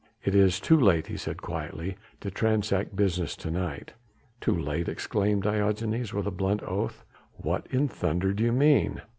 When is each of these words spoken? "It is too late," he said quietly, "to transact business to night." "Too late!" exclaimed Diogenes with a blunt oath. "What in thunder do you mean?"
"It 0.23 0.33
is 0.33 0.59
too 0.59 0.79
late," 0.79 1.05
he 1.05 1.15
said 1.15 1.43
quietly, 1.43 1.95
"to 2.21 2.31
transact 2.31 2.95
business 2.95 3.35
to 3.35 3.51
night." 3.51 3.93
"Too 4.39 4.55
late!" 4.57 4.89
exclaimed 4.89 5.43
Diogenes 5.43 6.11
with 6.11 6.25
a 6.25 6.31
blunt 6.31 6.63
oath. 6.63 7.05
"What 7.33 7.67
in 7.69 7.87
thunder 7.87 8.33
do 8.33 8.43
you 8.43 8.51
mean?" 8.51 9.03